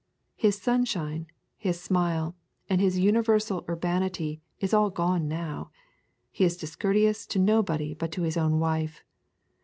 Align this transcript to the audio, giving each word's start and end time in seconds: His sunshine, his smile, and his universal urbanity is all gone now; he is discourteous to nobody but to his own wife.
His 0.35 0.59
sunshine, 0.59 1.27
his 1.59 1.79
smile, 1.79 2.35
and 2.67 2.81
his 2.81 2.97
universal 2.97 3.63
urbanity 3.69 4.41
is 4.59 4.73
all 4.73 4.89
gone 4.89 5.27
now; 5.27 5.69
he 6.31 6.43
is 6.43 6.57
discourteous 6.57 7.27
to 7.27 7.37
nobody 7.37 7.93
but 7.93 8.11
to 8.13 8.23
his 8.23 8.35
own 8.35 8.57
wife. 8.59 9.03